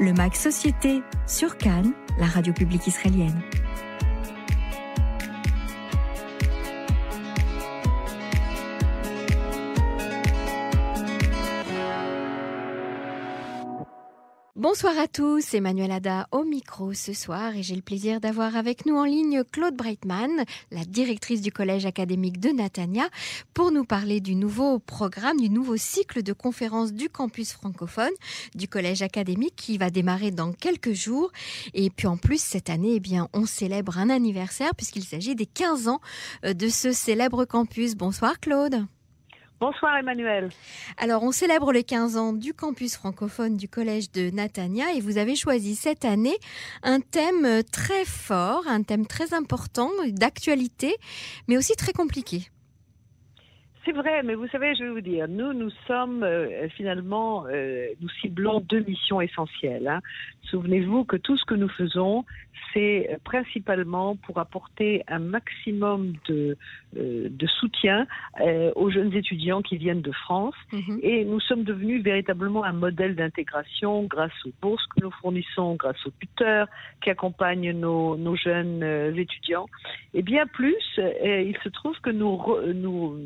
le 0.00 0.12
MAC 0.12 0.36
Société 0.36 1.02
sur 1.26 1.56
Cannes, 1.56 1.92
la 2.18 2.26
radio 2.26 2.52
publique 2.52 2.86
israélienne. 2.86 3.40
Bonsoir 14.72 14.98
à 14.98 15.06
tous, 15.06 15.52
Emmanuel 15.52 15.90
Ada 15.90 16.28
au 16.32 16.44
micro 16.44 16.94
ce 16.94 17.12
soir 17.12 17.54
et 17.54 17.62
j'ai 17.62 17.76
le 17.76 17.82
plaisir 17.82 18.20
d'avoir 18.20 18.56
avec 18.56 18.86
nous 18.86 18.96
en 18.96 19.04
ligne 19.04 19.44
Claude 19.44 19.76
Breitman, 19.76 20.46
la 20.70 20.86
directrice 20.86 21.42
du 21.42 21.52
collège 21.52 21.84
académique 21.84 22.40
de 22.40 22.48
Natania, 22.48 23.06
pour 23.52 23.70
nous 23.70 23.84
parler 23.84 24.20
du 24.20 24.34
nouveau 24.34 24.78
programme, 24.78 25.38
du 25.38 25.50
nouveau 25.50 25.76
cycle 25.76 26.22
de 26.22 26.32
conférences 26.32 26.94
du 26.94 27.10
campus 27.10 27.52
francophone 27.52 28.14
du 28.54 28.66
collège 28.66 29.02
académique 29.02 29.56
qui 29.56 29.76
va 29.76 29.90
démarrer 29.90 30.30
dans 30.30 30.54
quelques 30.54 30.94
jours. 30.94 31.32
Et 31.74 31.90
puis 31.90 32.06
en 32.06 32.16
plus, 32.16 32.40
cette 32.40 32.70
année, 32.70 32.94
eh 32.94 33.00
bien, 33.00 33.28
on 33.34 33.44
célèbre 33.44 33.98
un 33.98 34.08
anniversaire 34.08 34.74
puisqu'il 34.74 35.04
s'agit 35.04 35.34
des 35.34 35.44
15 35.44 35.88
ans 35.88 36.00
euh, 36.46 36.54
de 36.54 36.70
ce 36.70 36.92
célèbre 36.92 37.44
campus. 37.44 37.94
Bonsoir 37.94 38.40
Claude. 38.40 38.86
Bonsoir 39.62 39.96
Emmanuel. 39.96 40.48
Alors 40.96 41.22
on 41.22 41.30
célèbre 41.30 41.70
les 41.70 41.84
15 41.84 42.16
ans 42.16 42.32
du 42.32 42.52
campus 42.52 42.96
francophone 42.96 43.56
du 43.56 43.68
collège 43.68 44.10
de 44.10 44.30
Natania 44.30 44.92
et 44.92 45.00
vous 45.00 45.18
avez 45.18 45.36
choisi 45.36 45.76
cette 45.76 46.04
année 46.04 46.36
un 46.82 46.98
thème 46.98 47.62
très 47.70 48.04
fort, 48.04 48.64
un 48.66 48.82
thème 48.82 49.06
très 49.06 49.34
important, 49.34 49.88
d'actualité, 50.08 50.96
mais 51.46 51.56
aussi 51.56 51.76
très 51.76 51.92
compliqué. 51.92 52.48
C'est 53.84 53.92
vrai, 53.92 54.22
mais 54.22 54.34
vous 54.34 54.46
savez, 54.48 54.76
je 54.76 54.84
vais 54.84 54.90
vous 54.90 55.00
dire, 55.00 55.26
nous, 55.28 55.52
nous 55.52 55.70
sommes 55.88 56.22
euh, 56.22 56.68
finalement, 56.76 57.46
euh, 57.48 57.88
nous 58.00 58.08
ciblons 58.20 58.60
deux 58.60 58.80
missions 58.80 59.20
essentielles. 59.20 59.88
Hein. 59.88 60.00
Souvenez-vous 60.44 61.04
que 61.04 61.16
tout 61.16 61.36
ce 61.36 61.44
que 61.44 61.54
nous 61.54 61.68
faisons, 61.68 62.24
c'est 62.72 63.10
euh, 63.10 63.16
principalement 63.24 64.14
pour 64.14 64.38
apporter 64.38 65.02
un 65.08 65.18
maximum 65.18 66.12
de, 66.28 66.56
de 66.94 67.46
soutien 67.46 68.06
aux 68.76 68.90
jeunes 68.90 69.14
étudiants 69.14 69.62
qui 69.62 69.78
viennent 69.78 70.02
de 70.02 70.12
France. 70.12 70.54
Mhm. 70.72 71.00
Et 71.02 71.24
nous 71.24 71.40
sommes 71.40 71.64
devenus 71.64 72.02
véritablement 72.02 72.64
un 72.64 72.72
modèle 72.72 73.16
d'intégration 73.16 74.04
grâce 74.04 74.32
aux 74.46 74.52
bourses 74.60 74.86
que 74.94 75.02
nous 75.02 75.10
fournissons, 75.22 75.74
grâce 75.74 76.06
aux 76.06 76.12
tuteurs 76.20 76.68
qui 77.02 77.10
accompagnent 77.10 77.72
nos, 77.72 78.16
nos 78.16 78.36
jeunes 78.36 78.82
étudiants. 79.16 79.66
Et 80.14 80.22
bien 80.22 80.46
plus, 80.46 80.82
il 80.98 81.56
se 81.64 81.68
trouve 81.70 81.98
que 82.00 82.10
nous, 82.10 82.38
nous 82.74 83.16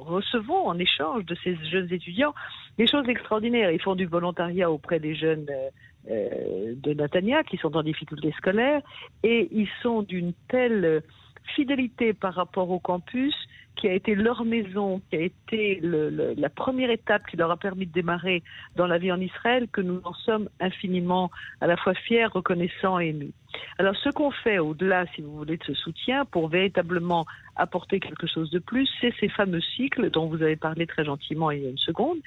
recevons 0.00 0.66
en 0.66 0.78
échange 0.78 1.24
de 1.24 1.34
ces 1.42 1.56
jeunes 1.70 1.92
étudiants 1.92 2.34
des 2.78 2.86
choses 2.86 3.08
extraordinaires. 3.08 3.70
Ils 3.70 3.82
font 3.82 3.94
du 3.94 4.06
volontariat 4.06 4.70
auprès 4.70 4.98
des 4.98 5.14
jeunes 5.14 5.46
euh, 5.50 5.70
euh, 6.10 6.74
de 6.76 6.94
Natania 6.94 7.42
qui 7.44 7.56
sont 7.58 7.76
en 7.76 7.82
difficulté 7.82 8.32
scolaire 8.32 8.80
et 9.22 9.48
ils 9.52 9.68
sont 9.82 10.02
d'une 10.02 10.32
telle 10.48 11.02
fidélité 11.54 12.12
par 12.14 12.34
rapport 12.34 12.70
au 12.70 12.78
campus 12.78 13.34
qui 13.76 13.88
a 13.88 13.94
été 13.94 14.14
leur 14.14 14.44
maison, 14.44 15.00
qui 15.10 15.16
a 15.16 15.20
été 15.20 15.80
la 15.82 16.48
première 16.50 16.90
étape 16.90 17.26
qui 17.26 17.36
leur 17.36 17.50
a 17.50 17.56
permis 17.56 17.86
de 17.86 17.92
démarrer 17.92 18.42
dans 18.76 18.86
la 18.86 18.98
vie 18.98 19.12
en 19.12 19.20
Israël, 19.20 19.68
que 19.72 19.80
nous 19.80 20.00
en 20.04 20.12
sommes 20.12 20.48
infiniment 20.60 21.30
à 21.60 21.66
la 21.66 21.76
fois 21.76 21.94
fiers, 21.94 22.26
reconnaissants 22.26 23.00
et 23.00 23.08
émus. 23.08 23.32
Alors 23.78 23.96
ce 23.96 24.10
qu'on 24.10 24.30
fait 24.30 24.58
au-delà, 24.58 25.06
si 25.14 25.22
vous 25.22 25.36
voulez, 25.36 25.56
de 25.56 25.64
ce 25.64 25.74
soutien, 25.74 26.24
pour 26.24 26.48
véritablement 26.48 27.26
apporter 27.56 28.00
quelque 28.00 28.26
chose 28.26 28.50
de 28.50 28.58
plus, 28.58 28.88
c'est 29.00 29.12
ces 29.20 29.28
fameux 29.28 29.60
cycles 29.60 30.10
dont 30.10 30.26
vous 30.26 30.42
avez 30.42 30.56
parlé 30.56 30.86
très 30.86 31.04
gentiment 31.04 31.50
il 31.50 31.62
y 31.62 31.66
a 31.66 31.70
une 31.70 31.78
seconde. 31.78 32.18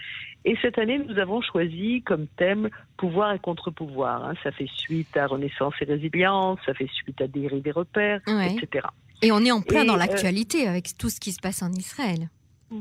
Et 0.46 0.56
cette 0.62 0.78
année, 0.78 1.00
nous 1.00 1.18
avons 1.18 1.42
choisi 1.42 2.02
comme 2.02 2.28
thème 2.38 2.70
pouvoir 2.98 3.34
et 3.34 3.40
contre-pouvoir. 3.40 4.26
Hein. 4.26 4.34
Ça 4.44 4.52
fait 4.52 4.70
suite 4.76 5.16
à 5.18 5.28
Renaissance 5.28 5.74
et 5.82 5.86
résilience, 5.86 6.60
ça 6.66 6.74
fait 6.74 6.90
suite 6.94 7.22
à 7.22 7.28
des 7.28 7.48
des 7.62 7.72
repères, 7.72 8.22
etc. 8.28 8.88
Et 9.22 9.32
on 9.32 9.40
est 9.40 9.52
en 9.52 9.62
plein 9.62 9.86
dans 9.86 9.96
euh, 9.96 9.98
l'actualité 9.98 10.68
avec 10.68 10.98
tout 10.98 11.10
ce 11.10 11.20
qui 11.20 11.32
se 11.32 11.40
passe 11.40 11.64
en 11.64 11.72
Israël. 11.72 12.30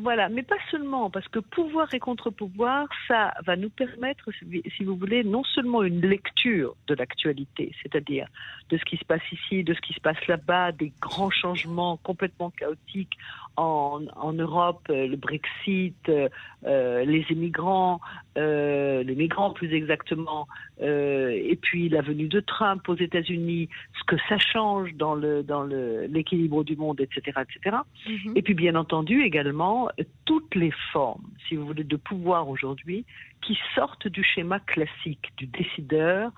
Voilà, 0.01 0.31
mais 0.31 0.43
pas 0.43 0.57
seulement, 0.71 1.11
parce 1.11 1.29
que 1.29 1.39
pouvoir 1.39 1.93
et 1.93 1.99
contre-pouvoir, 1.99 2.89
ça 3.07 3.35
va 3.45 3.57
nous 3.57 3.69
permettre, 3.69 4.31
si 4.33 4.85
vous 4.85 4.97
voulez, 4.97 5.23
non 5.23 5.45
seulement 5.45 5.83
une 5.83 6.01
lecture 6.01 6.75
de 6.87 6.95
l'actualité, 6.95 7.75
c'est-à-dire 7.83 8.27
de 8.71 8.79
ce 8.79 8.85
qui 8.87 8.97
se 8.97 9.05
passe 9.05 9.21
ici, 9.31 9.65
de 9.65 9.75
ce 9.75 9.81
qui 9.83 9.93
se 9.93 10.01
passe 10.01 10.27
là-bas, 10.29 10.73
des 10.73 10.95
grands 10.99 11.31
changements 11.31 11.99
complètement 11.99 12.49
chaotiques 12.49 13.19
en, 13.57 14.03
en 14.17 14.33
Europe, 14.33 14.87
euh, 14.91 15.07
le 15.07 15.17
Brexit, 15.17 15.95
euh, 16.09 16.29
euh, 16.65 17.05
les 17.05 17.25
immigrants, 17.31 18.01
euh, 18.39 19.03
les 19.03 19.15
migrants 19.15 19.51
plus 19.51 19.73
exactement, 19.75 20.47
euh, 20.81 21.31
et 21.31 21.57
puis 21.57 21.89
la 21.89 22.03
venue 22.03 22.29
de 22.29 22.41
Trump 22.41 22.89
aux 22.89 22.97
États-Unis, 22.97 23.69
ce 23.99 24.05
que 24.07 24.17
ça 24.29 24.39
change 24.39 24.95
dans 24.95 25.15
le 25.15 25.43
dans 25.43 25.65
l'équilibre 25.65 26.65
du 26.65 26.77
monde, 26.77 27.01
etc., 27.01 27.41
etc. 27.43 27.77
Mhm. 28.07 28.37
Et 28.37 28.43
puis 28.43 28.55
bien 28.55 28.75
entendu 28.75 29.23
également 29.23 29.89
toutes 30.25 30.55
les 30.55 30.73
formes, 30.93 31.29
si 31.49 31.57
vous 31.57 31.67
voulez, 31.67 31.85
de 31.85 31.97
pouvoir 31.97 32.49
aujourd'hui 32.49 33.05
qui 33.45 33.59
sortent 33.75 34.07
du 34.07 34.23
schéma 34.23 34.61
classique 34.61 35.33
du 35.37 35.47
décideur 35.47 36.31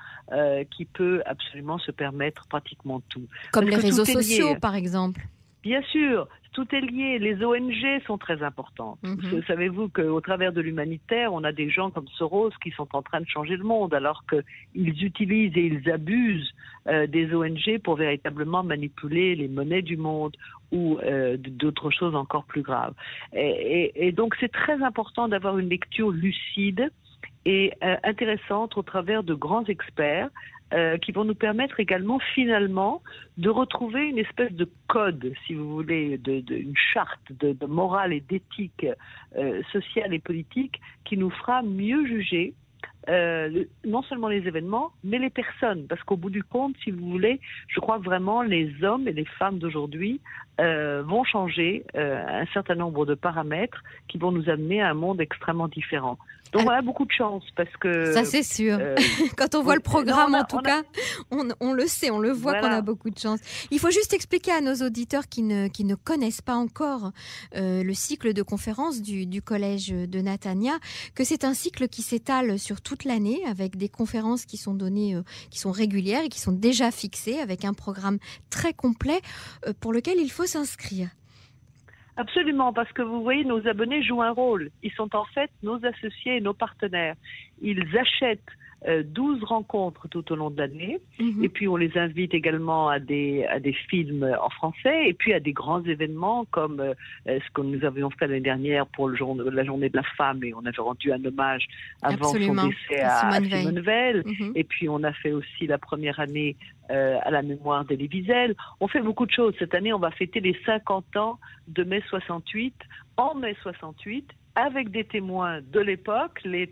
qui 0.70 0.86
peut 0.86 1.22
absolument 1.26 1.78
se 1.78 1.90
permettre 1.90 2.46
pratiquement 2.48 3.00
tout. 3.10 3.26
Comme 3.52 3.68
les 3.68 3.76
réseaux 3.76 4.06
sociaux, 4.06 4.56
par 4.58 4.74
exemple. 4.74 5.20
Bien 5.64 5.80
sûr, 5.82 6.28
tout 6.52 6.66
est 6.74 6.80
lié. 6.82 7.18
Les 7.18 7.42
ONG 7.42 8.02
sont 8.06 8.18
très 8.18 8.42
importantes. 8.42 8.98
Mhm. 9.02 9.42
Savez-vous 9.46 9.88
qu'au 9.88 10.20
travers 10.20 10.52
de 10.52 10.60
l'humanitaire, 10.60 11.32
on 11.32 11.42
a 11.42 11.52
des 11.52 11.70
gens 11.70 11.90
comme 11.90 12.06
Soros 12.18 12.50
qui 12.62 12.70
sont 12.70 12.88
en 12.92 13.00
train 13.00 13.22
de 13.22 13.26
changer 13.26 13.56
le 13.56 13.64
monde, 13.64 13.94
alors 13.94 14.24
qu'ils 14.28 15.04
utilisent 15.04 15.56
et 15.56 15.66
ils 15.66 15.90
abusent 15.90 16.54
euh, 16.86 17.06
des 17.06 17.34
ONG 17.34 17.78
pour 17.82 17.96
véritablement 17.96 18.62
manipuler 18.62 19.34
les 19.34 19.48
monnaies 19.48 19.82
du 19.82 19.96
monde 19.96 20.36
ou 20.70 20.98
euh, 20.98 21.38
d'autres 21.38 21.90
choses 21.90 22.14
encore 22.14 22.44
plus 22.44 22.62
graves. 22.62 22.94
Et, 23.32 24.12
donc 24.12 24.36
c'est 24.38 24.52
très 24.52 24.82
important 24.82 25.28
d'avoir 25.28 25.58
une 25.58 25.70
lecture 25.70 26.10
lucide 26.10 26.90
et 27.44 27.72
euh, 27.82 27.96
intéressante 28.04 28.76
au 28.76 28.82
travers 28.82 29.22
de 29.22 29.34
grands 29.34 29.64
experts 29.64 30.30
euh, 30.72 30.96
qui 30.98 31.12
vont 31.12 31.24
nous 31.24 31.34
permettre 31.34 31.78
également 31.78 32.18
finalement 32.34 33.02
de 33.36 33.50
retrouver 33.50 34.08
une 34.08 34.18
espèce 34.18 34.52
de 34.52 34.68
code, 34.88 35.32
si 35.46 35.54
vous 35.54 35.70
voulez, 35.70 36.18
de, 36.18 36.42
une 36.52 36.76
charte 36.76 37.30
de, 37.30 37.54
morale 37.66 38.12
et 38.12 38.20
d'éthique 38.20 38.86
euh, 39.36 39.62
sociale 39.72 40.14
et 40.14 40.18
politique 40.18 40.80
qui 41.04 41.16
nous 41.16 41.30
fera 41.30 41.62
mieux 41.62 42.06
juger 42.06 42.54
euh, 43.08 43.64
non 43.84 44.02
seulement 44.02 44.28
les 44.28 44.46
événements, 44.46 44.92
mais 45.02 45.18
les 45.18 45.30
personnes. 45.30 45.86
Parce 45.86 46.02
qu'au 46.02 46.16
bout 46.16 46.30
du 46.30 46.42
compte, 46.42 46.74
si 46.82 46.90
vous 46.90 47.10
voulez, 47.10 47.40
je 47.68 47.80
crois 47.80 47.98
que 47.98 48.04
vraiment 48.04 48.42
les 48.42 48.72
hommes 48.82 49.08
et 49.08 49.12
les 49.12 49.26
femmes 49.38 49.58
d'aujourd'hui 49.58 50.20
vont 50.56 51.24
changer 51.24 51.84
un 51.94 52.46
certain 52.52 52.76
nombre 52.76 53.06
de 53.06 53.14
paramètres 53.14 53.82
qui 54.06 54.18
vont 54.18 54.30
nous 54.30 54.48
amener 54.48 54.80
à 54.80 54.90
un 54.90 54.94
monde 54.94 55.20
extrêmement 55.20 55.66
différent. 55.66 56.16
Donc 56.54 56.62
voilà, 56.62 56.82
beaucoup 56.82 57.04
de 57.04 57.10
chance 57.10 57.42
parce 57.56 57.76
que. 57.80 58.12
Ça, 58.12 58.24
c'est 58.24 58.44
sûr. 58.44 58.78
Euh, 58.80 58.94
Quand 59.36 59.56
on 59.56 59.62
voit 59.62 59.74
le 59.74 59.80
programme, 59.80 60.36
en 60.36 60.44
tout 60.44 60.58
cas, 60.58 60.82
on, 61.32 61.72
le 61.72 61.86
sait, 61.88 62.12
on 62.12 62.20
le 62.20 62.30
voit 62.30 62.60
qu'on 62.60 62.70
a 62.70 62.80
beaucoup 62.80 63.10
de 63.10 63.18
chance. 63.18 63.40
Il 63.72 63.80
faut 63.80 63.90
juste 63.90 64.14
expliquer 64.14 64.52
à 64.52 64.60
nos 64.60 64.74
auditeurs 64.86 65.28
qui 65.28 65.42
ne, 65.42 65.66
qui 65.66 65.84
ne 65.84 65.96
connaissent 65.96 66.42
pas 66.42 66.54
encore 66.54 67.10
euh, 67.56 67.82
le 67.82 67.92
cycle 67.92 68.32
de 68.32 68.42
conférences 68.42 69.02
du, 69.02 69.26
du 69.26 69.42
collège 69.42 69.88
de 69.88 70.20
Natania 70.20 70.74
que 71.16 71.24
c'est 71.24 71.44
un 71.44 71.54
cycle 71.54 71.88
qui 71.88 72.02
s'étale 72.02 72.56
sur 72.60 72.80
toute 72.94 73.04
l'année 73.04 73.40
avec 73.44 73.76
des 73.76 73.88
conférences 73.88 74.46
qui 74.46 74.56
sont 74.56 74.74
données, 74.74 75.16
euh, 75.16 75.22
qui 75.50 75.58
sont 75.58 75.72
régulières 75.72 76.22
et 76.24 76.28
qui 76.28 76.38
sont 76.40 76.52
déjà 76.52 76.92
fixées 76.92 77.40
avec 77.40 77.64
un 77.64 77.74
programme 77.74 78.18
très 78.50 78.72
complet 78.72 79.20
pour 79.80 79.92
lequel 79.92 80.18
il 80.18 80.30
faut 80.30 80.46
s'inscrire. 80.46 81.08
Absolument, 82.16 82.72
parce 82.72 82.92
que 82.92 83.02
vous 83.02 83.22
voyez, 83.22 83.44
nos 83.44 83.66
abonnés 83.66 84.04
jouent 84.04 84.22
un 84.22 84.30
rôle. 84.30 84.70
Ils 84.84 84.92
sont 84.92 85.16
en 85.16 85.24
fait 85.24 85.50
nos 85.64 85.84
associés 85.84 86.36
et 86.36 86.40
nos 86.40 86.54
partenaires. 86.54 87.16
Ils 87.60 87.84
achètent 87.98 88.40
12 88.86 89.42
euh, 89.42 89.44
rencontres 89.46 90.08
tout 90.08 90.30
au 90.32 90.36
long 90.36 90.50
de 90.50 90.58
l'année. 90.58 91.00
Mhm. 91.18 91.44
Et 91.44 91.48
puis, 91.48 91.68
on 91.68 91.76
les 91.76 91.96
invite 91.96 92.34
également 92.34 92.88
à 92.88 92.98
des, 92.98 93.44
à 93.46 93.58
des 93.58 93.72
films 93.72 94.36
en 94.40 94.50
français 94.50 95.08
et 95.08 95.14
puis 95.14 95.32
à 95.32 95.40
des 95.40 95.52
grands 95.52 95.82
événements 95.84 96.44
comme 96.50 96.80
euh, 96.80 96.94
ce 97.26 97.50
que 97.52 97.62
nous 97.62 97.84
avions 97.84 98.10
fait 98.10 98.26
l'année 98.26 98.40
dernière 98.40 98.86
pour 98.86 99.08
le 99.08 99.16
jour, 99.16 99.34
la 99.34 99.64
journée 99.64 99.88
de 99.88 99.96
la 99.96 100.02
femme 100.16 100.42
et 100.44 100.52
on 100.54 100.64
avait 100.66 100.82
rendu 100.82 101.12
un 101.12 101.24
hommage 101.24 101.66
avant 102.02 102.32
son 102.32 102.38
décès 102.38 103.00
à, 103.00 103.40
Simone, 103.40 103.80
Veil. 103.80 104.22
Mhm. 104.24 104.52
Et 104.54 104.64
puis, 104.64 104.88
on 104.88 105.02
a 105.02 105.12
fait 105.12 105.32
aussi 105.32 105.66
la 105.66 105.78
première 105.78 106.20
année 106.20 106.56
euh, 106.90 107.16
à 107.22 107.30
la 107.30 107.42
mémoire 107.42 107.84
d'Elie 107.84 108.08
Wiesel. 108.12 108.54
On 108.80 108.88
fait 108.88 109.00
beaucoup 109.00 109.24
de 109.24 109.30
choses. 109.30 109.54
Cette 109.58 109.74
année, 109.74 109.92
on 109.92 109.98
va 109.98 110.10
fêter 110.10 110.40
les 110.40 110.56
50 110.66 111.16
ans 111.16 111.38
de 111.68 111.82
mai 111.84 112.02
68 112.10 112.74
en 113.16 113.34
mai 113.34 113.56
68 113.62 114.30
avec 114.56 114.90
des 114.90 115.04
témoins 115.04 115.60
de 115.60 115.80
l'époque, 115.80 116.40
les 116.44 116.66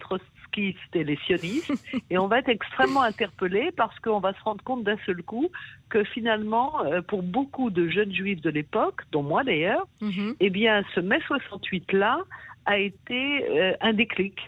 trotskistes 0.52 0.94
et 0.94 1.04
les 1.04 1.16
sionistes, 1.26 1.72
et 2.10 2.19
on 2.19 2.26
va 2.26 2.38
être 2.38 2.49
extrêmement 2.49 3.02
interpellés 3.02 3.70
parce 3.76 3.99
qu'on 4.00 4.20
va 4.20 4.32
se 4.34 4.43
rendre 4.43 4.62
compte 4.64 4.84
d'un 4.84 4.99
seul 5.06 5.22
coup 5.22 5.49
que 5.88 6.04
finalement, 6.04 6.84
euh, 6.84 7.02
pour 7.02 7.22
beaucoup 7.22 7.70
de 7.70 7.88
jeunes 7.88 8.12
juifs 8.12 8.40
de 8.40 8.50
l'époque, 8.50 9.02
dont 9.10 9.22
moi 9.22 9.44
d'ailleurs, 9.44 9.87
mhm. 10.00 10.34
eh 10.40 10.50
bien, 10.50 10.82
ce 10.94 11.00
mai 11.00 11.19
68-là 11.28 12.19
a 12.66 12.78
été 12.78 13.50
euh, 13.50 13.75
un 13.81 13.93
déclic 13.93 14.38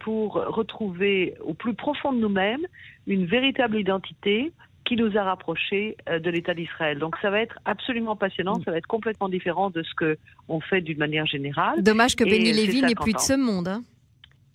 pour 0.00 0.34
retrouver 0.34 1.36
au 1.42 1.54
plus 1.54 1.72
profond 1.72 2.12
de 2.12 2.18
nous-mêmes 2.18 2.66
une 3.06 3.24
véritable 3.24 3.78
identité 3.78 4.52
qui 4.84 4.94
nous 4.94 5.16
a 5.16 5.22
rapprochés 5.22 5.96
de 6.06 6.30
l'État 6.30 6.52
d'Israël. 6.52 6.98
Donc 6.98 7.16
ça 7.22 7.30
va 7.30 7.40
être 7.40 7.58
absolument 7.64 8.14
passionnant, 8.14 8.60
ça 8.62 8.72
va 8.72 8.76
être 8.76 8.86
complètement 8.86 9.30
différent 9.30 9.70
de 9.70 9.82
ce 9.82 9.94
que 9.94 10.18
on 10.48 10.60
fait 10.60 10.82
d'une 10.82 10.98
manière 10.98 11.24
générale. 11.24 11.82
Dommage 11.82 12.14
que 12.14 12.24
Benny 12.24 12.52
Lévy 12.52 12.82
n'est 12.82 12.94
plus 12.94 13.14
de 13.14 13.18
ce 13.18 13.32
monde. 13.32 13.68
Hein. 13.68 13.82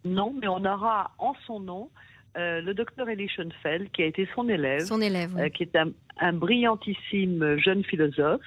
Non, 0.06 0.34
mais 0.40 0.48
on 0.48 0.64
aura 0.66 1.12
en 1.18 1.34
son 1.46 1.60
nom 1.60 1.90
euh, 2.38 2.62
le 2.62 2.74
docteur 2.74 3.10
Elie 3.10 3.28
Schoenfeld, 3.28 3.92
qui 3.92 4.04
a 4.04 4.06
été 4.06 4.28
son 4.36 4.48
élève, 4.50 4.86
son 4.86 5.02
élève 5.02 5.36
euh, 5.38 5.50
qui 5.50 5.64
est 5.64 5.76
un, 5.76 6.34
brillantissime 6.34 7.58
jeune 7.58 7.84
philosophe 7.84 8.46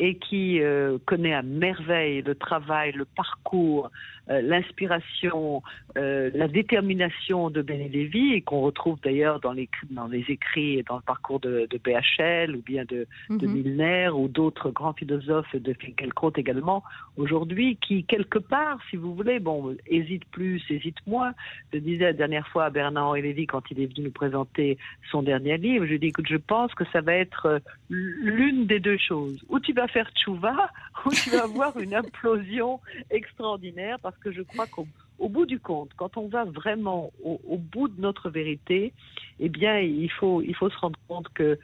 et 0.00 0.14
qui 0.14 0.60
euh, 0.62 0.96
connaît 1.04 1.34
à 1.34 1.42
merveille 1.42 2.22
le 2.22 2.34
travail, 2.34 2.92
le 2.92 3.04
parcours, 3.04 3.90
euh, 4.30 4.40
l'inspiration, 4.40 5.62
euh, 5.98 6.30
la 6.34 6.48
détermination 6.48 7.50
de 7.50 7.60
Lévy 7.60 8.32
et 8.32 8.40
qu'on 8.40 8.62
retrouve 8.62 8.98
d'ailleurs 9.02 9.40
dans 9.40 9.52
les, 9.52 9.68
dans 9.90 10.06
les 10.06 10.24
écrits 10.28 10.78
et 10.78 10.82
dans 10.82 10.96
le 10.96 11.02
parcours 11.02 11.38
de, 11.38 11.66
de 11.68 11.78
BHL 11.78 12.56
ou 12.56 12.62
bien 12.62 12.84
de, 12.84 13.06
de 13.28 13.46
mhm. 13.46 13.52
Milner 13.52 14.08
ou 14.08 14.28
d'autres 14.28 14.70
grands 14.70 14.94
philosophes 14.94 15.54
de 15.54 15.74
Finkielkraut 15.74 16.32
également 16.36 16.82
aujourd'hui 17.18 17.76
qui 17.76 18.04
quelque 18.04 18.38
part, 18.38 18.78
si 18.88 18.96
vous 18.96 19.14
voulez, 19.14 19.38
bon, 19.38 19.76
hésite 19.86 20.24
plus, 20.30 20.62
hésite 20.70 20.98
moins. 21.06 21.34
Je 21.74 21.78
disais 21.78 22.04
la 22.04 22.12
dernière 22.14 22.48
fois 22.48 22.66
à 22.66 22.70
Bernard-Henri 22.70 23.20
Lévy 23.20 23.46
quand 23.46 23.70
il 23.70 23.80
est 23.80 23.86
venu 23.86 24.06
nous 24.06 24.12
présenter 24.12 24.78
son 25.10 25.22
dernier 25.22 25.58
livre, 25.58 25.84
je 25.84 25.90
lui 25.90 25.96
ai 25.96 25.98
dit, 25.98 26.06
écoute, 26.06 26.28
je 26.28 26.36
pense 26.36 26.72
que 26.74 26.84
ça 26.92 27.02
va 27.02 27.14
être 27.14 27.60
l'une 27.90 28.66
des 28.66 28.80
deux 28.80 28.96
choses. 28.96 29.44
Ou 29.48 29.58
tu 29.58 29.72
vas 29.72 29.88
faire 29.92 30.10
tchouva, 30.12 30.70
ou 31.06 31.10
tu 31.10 31.30
vas 31.30 31.44
avoir 31.44 31.78
une 31.78 31.94
implosion 31.94 32.80
extraordinaire, 33.10 33.98
parce 34.00 34.16
que 34.18 34.32
je 34.32 34.42
crois 34.42 34.66
qu'au 34.66 34.86
au 35.20 35.28
bout 35.28 35.46
du 35.46 35.60
compte, 35.60 35.90
quand 35.96 36.16
on 36.16 36.28
va 36.28 36.44
vraiment 36.44 37.12
au, 37.22 37.58
bout 37.58 37.88
de 37.88 38.00
notre 38.00 38.30
vérité, 38.30 38.92
eh 39.38 39.48
bien, 39.48 39.78
il 39.78 40.10
faut, 40.10 40.40
il 40.40 40.54
faut 40.56 40.70
se 40.70 40.78
rendre 40.78 40.98
compte 41.08 41.28
que, 41.34 41.58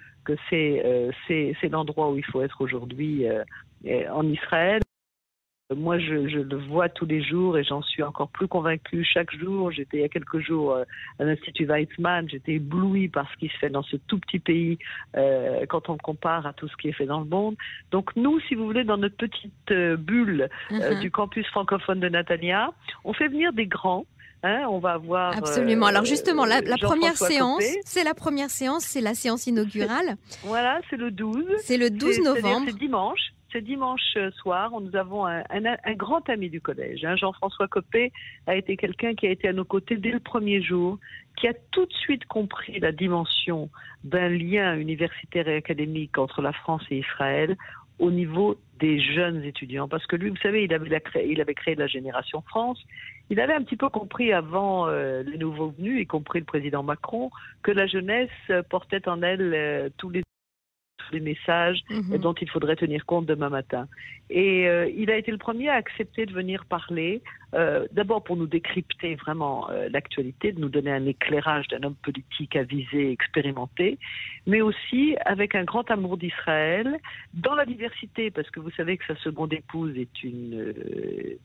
euh, 0.52 1.11
c'est, 1.26 1.69
l'endroit 1.70 2.11
où 2.11 2.19
il 2.19 2.25
faut 2.25 2.43
être 2.43 2.61
aujourd'hui 2.61 3.26
euh, 3.26 3.43
en 4.12 4.29
Israël. 4.29 4.82
Moi, 5.75 5.99
je, 5.99 6.13
le 6.13 6.57
vois 6.69 6.89
tous 6.89 7.07
les 7.07 7.21
jours 7.21 7.59
et 7.59 7.65
j'en 7.65 7.83
suis 7.83 8.05
encore 8.05 8.29
plus 8.29 8.47
convaincue 8.47 9.05
chaque 9.05 9.35
jour. 9.37 9.73
J'étais 9.73 9.97
il 9.97 10.01
y 10.03 10.05
a 10.05 10.09
quelques 10.09 10.39
jours 10.39 10.75
euh, 10.75 10.85
à 11.19 11.25
l'Institut 11.25 11.67
Weizmann, 11.67 12.29
j'étais 12.29 12.53
éblouie 12.53 13.09
par 13.09 13.29
ce 13.33 13.37
qui 13.37 13.49
se 13.49 13.59
fait 13.59 13.69
dans 13.69 13.83
ce 13.83 13.97
tout 13.97 14.21
petit 14.21 14.39
pays 14.39 14.79
euh, 15.17 15.67
quand 15.69 15.89
on 15.89 15.97
compare 15.97 16.47
à 16.47 16.53
tout 16.53 16.69
ce 16.69 16.77
qui 16.77 16.89
est 16.89 16.93
fait 16.93 17.07
dans 17.07 17.19
le 17.19 17.27
monde. 17.27 17.57
Donc 17.91 18.15
nous, 18.15 18.39
si 18.43 18.55
vous 18.55 18.65
voulez, 18.65 18.85
dans 18.85 18.97
notre 18.97 19.17
petite 19.17 19.53
euh, 19.73 19.97
bulle 19.97 20.49
mhm. 20.71 21.01
du 21.01 21.11
campus 21.11 21.45
francophone 21.49 21.99
de 21.99 22.09
Natania, 22.09 22.71
on 23.05 23.13
fait 23.13 23.27
venir 23.27 23.53
des 23.53 23.67
grands. 23.67 24.07
Hein, 24.45 24.67
on 24.71 24.79
va 24.79 24.93
avoir. 24.93 25.37
Absolument. 25.37 25.87
Alors 25.87 26.05
justement, 26.05 26.45
la, 26.45 26.63
première 26.81 27.17
séance, 27.17 27.65
c'est 27.85 28.05
la 28.05 28.15
première 28.15 28.51
séance, 28.51 28.85
c'est 28.85 29.01
la 29.01 29.15
séance 29.15 29.49
inaugurale. 29.49 30.17
Voilà, 30.45 30.81
c'est 30.89 30.97
le 30.97 31.11
12. 31.11 31.45
C'est 31.59 31.79
le 31.79 31.91
12 31.91 32.21
novembre. 32.21 32.67
C'est 32.69 32.79
dimanche 32.79 33.33
ce 33.56 33.61
dimanche 33.61 34.19
soir, 34.37 34.70
nous 34.81 34.94
avons 34.97 35.26
un, 35.26 35.43
grand 35.94 36.29
ami 36.29 36.50
du 36.50 36.61
collège. 36.61 37.05
Hein. 37.05 37.17
Jean-François 37.17 37.69
Copé 37.69 38.12
a 38.47 38.55
été 38.55 38.76
quelqu'un 38.76 39.14
qui 39.14 39.26
a 39.26 39.31
été 39.31 39.49
à 39.49 39.55
nos 39.55 39.64
côtés 39.64 39.97
dès 39.97 40.11
le 40.11 40.20
premier 40.20 40.61
jour, 40.61 40.99
qui 41.38 41.49
a 41.49 41.55
tout 41.70 41.87
de 41.87 41.93
suite 41.93 42.26
compris 42.26 42.79
la 42.81 42.93
dimension 42.93 43.70
d'un 44.05 44.29
lien 44.29 44.76
universitaire 44.76 45.49
et 45.49 45.56
académique 45.56 46.19
entre 46.19 46.43
la 46.43 46.53
France 46.53 46.82
et 46.91 46.99
Israël 46.99 47.56
au 47.99 48.11
niveau 48.11 48.58
des 48.79 49.00
jeunes 49.00 49.43
étudiants. 49.43 49.88
Parce 49.88 50.06
que 50.06 50.17
lui, 50.17 50.29
vous 50.29 50.37
savez, 50.37 50.64
il 50.64 50.75
avait, 50.75 51.00
créé, 51.00 51.75
la 51.76 51.87
Génération 51.87 52.43
France. 52.43 52.85
Il 53.31 53.41
avait 53.41 53.55
un 53.55 53.62
petit 53.62 53.76
peu 53.76 53.88
compris 53.88 54.35
avant 54.35 54.87
euh, 54.87 55.23
les 55.23 55.38
nouveaux 55.38 55.70
venus, 55.70 56.03
y 56.03 56.06
compris 56.06 56.41
le 56.41 56.44
président 56.44 56.82
Macron, 56.82 57.31
que 57.62 57.70
la 57.70 57.87
jeunesse 57.87 58.29
portait 58.69 59.08
en 59.08 59.23
elle 59.23 59.53
euh, 59.55 59.88
tous 59.97 60.11
les 60.11 60.25
les 61.12 61.20
messages 61.20 61.82
mhm. 61.91 62.19
dont 62.19 62.35
il 62.35 62.49
faudrait 62.49 62.76
tenir 62.76 63.05
compte 63.06 63.26
demain 63.26 63.49
matin. 63.49 63.88
Et 64.31 64.69
euh, 64.69 64.91
il 64.97 65.11
a 65.11 65.17
été 65.17 65.31
le 65.31 65.38
premier 65.38 65.69
à 65.69 65.75
accepter 65.75 66.26
de 66.26 66.32
venir 66.32 66.64
parler, 66.64 67.23
euh, 67.54 67.87
d'abord 67.93 68.25
pour 68.25 68.37
nous 68.37 68.46
décrypter 68.46 69.14
vraiment 69.14 69.70
euh, 69.70 69.88
l'actualité, 69.90 70.52
de 70.52 70.60
nous 70.60 70.69
donner 70.69 70.90
un 70.93 71.06
éclairage 71.06 71.69
d'un 71.69 71.82
homme 71.84 71.94
politique 71.94 72.56
avisé, 72.56 73.12
expérimenté, 73.12 73.98
mais 74.46 74.60
aussi 74.60 75.16
avec 75.25 75.54
un 75.54 75.64
grand 75.64 75.88
amour 75.90 76.16
d'Israël, 76.16 76.98
dans 77.34 77.54
la 77.54 77.64
diversité, 77.64 78.31
parce 78.31 78.50
que 78.50 78.60
vous 78.60 78.70
savez 78.72 78.96
que 78.96 79.06
sa 79.06 79.16
seconde 79.16 79.52
épouse 79.52 79.96
est 79.96 80.22
une 80.22 80.75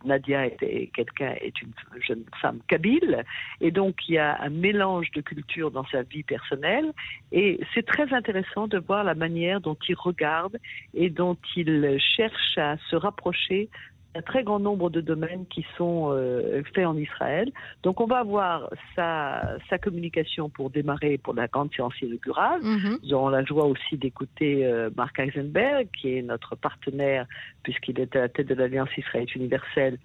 Nadia 0.03 0.47
est 0.47 0.91
quelqu'un 0.93 1.35
est 1.39 1.61
une 1.61 1.71
jeune 2.05 2.23
femme 2.41 2.59
kabyle, 2.67 3.23
et 3.59 3.71
donc 3.71 3.95
il 4.07 4.15
y 4.15 4.17
a 4.17 4.41
un 4.41 4.49
mélange 4.49 5.11
de 5.11 5.21
cultures 5.21 5.71
dans 5.71 5.85
sa 5.85 6.01
vie 6.03 6.23
personnelle, 6.23 6.91
et 7.31 7.59
c'est 7.73 7.85
très 7.85 8.11
intéressant 8.13 8.67
de 8.67 8.79
voir 8.79 9.03
la 9.03 9.15
manière 9.15 9.61
dont 9.61 9.77
il 9.87 9.95
regarde 9.95 10.57
et 10.93 11.09
dont 11.09 11.37
il 11.55 11.97
cherche 11.99 12.57
à 12.57 12.77
se 12.89 12.95
rapprocher 12.95 13.69
un 14.13 14.21
très 14.21 14.43
grand 14.43 14.59
nombre 14.59 14.89
de 14.89 15.01
domaines 15.01 15.45
qui 15.47 15.65
sont 15.77 16.09
euh, 16.11 16.63
faits 16.73 16.85
en 16.85 16.97
Israël. 16.97 17.51
Donc 17.83 18.01
on 18.01 18.05
va 18.05 18.19
avoir 18.19 18.69
sa, 18.95 19.57
sa 19.69 19.77
communication 19.77 20.49
pour 20.49 20.69
démarrer 20.69 21.17
pour 21.17 21.33
la 21.33 21.47
grande 21.47 21.73
séance 21.73 21.93
inaugurale. 22.01 22.61
Mhm. 22.61 22.99
Nous 23.03 23.13
aurons 23.13 23.29
la 23.29 23.43
joie 23.43 23.65
aussi 23.65 23.97
d'écouter 23.97 24.65
euh, 24.65 24.89
Marc 24.95 25.19
Eisenberg, 25.19 25.87
qui 25.99 26.17
est 26.17 26.21
notre 26.21 26.55
partenaire, 26.55 27.25
puisqu'il 27.63 27.99
est 27.99 28.15
à 28.15 28.21
la 28.21 28.29
tête 28.29 28.47
de 28.47 28.55
l'Alliance 28.55 28.89
Israël 28.97 29.27
universelle 29.35 29.97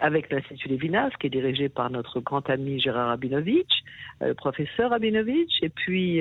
avec 0.00 0.30
l'Institut 0.30 0.68
Lévinas, 0.68 1.10
qui 1.18 1.26
est 1.26 1.30
dirigé 1.30 1.68
par 1.68 1.90
notre 1.90 2.20
grand 2.20 2.48
ami 2.48 2.78
Gérard 2.78 3.10
Abinovitch, 3.10 3.82
euh, 4.22 4.34
professeur 4.34 4.92
Abinovitch. 4.92 5.60
Et 5.62 5.68
puis, 5.70 6.20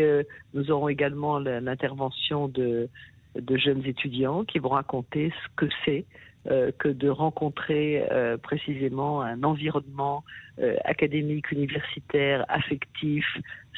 nous 0.55 0.71
aurons 0.71 0.89
également 0.89 1.37
l'intervention 1.37 2.47
de, 2.47 2.89
de 3.35 3.57
jeunes 3.57 3.85
étudiants 3.85 4.43
qui 4.43 4.57
vont 4.57 4.69
raconter 4.69 5.31
ce 5.31 5.55
que 5.55 5.71
c'est 5.85 6.05
euh, 6.05 6.26
que 6.77 6.87
de 6.87 7.09
rencontrer 7.09 8.07
euh, 8.11 8.37
précisément 8.37 9.21
un 9.21 9.43
environnement 9.43 10.23
euh, 10.59 10.75
académique, 10.85 11.51
universitaire, 11.51 12.45
affectif, 12.49 13.25